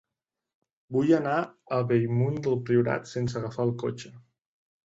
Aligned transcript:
Vull 0.95 1.11
anar 1.17 1.35
a 1.77 1.79
Bellmunt 1.91 2.41
del 2.49 2.57
Priorat 2.71 3.15
sense 3.15 3.41
agafar 3.43 3.69
el 3.71 3.77
cotxe. 3.85 4.15